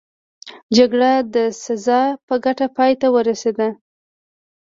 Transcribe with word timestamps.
جګړه 0.77 1.11
د 1.33 1.35
سزار 1.65 2.09
په 2.27 2.35
ګټه 2.45 2.67
پای 2.75 2.93
ته 3.01 3.07
ورسېده. 3.15 3.69